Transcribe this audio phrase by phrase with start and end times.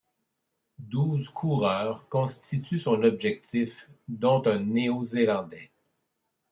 [0.79, 5.69] Douze coureurs constituent son effectif, dont un Néo-Zélandais.